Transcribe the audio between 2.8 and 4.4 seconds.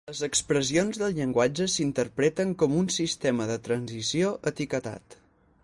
sistema de transició